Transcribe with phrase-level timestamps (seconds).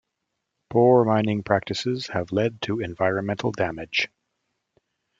[0.71, 4.07] Poor mining practices have led to environmental damage.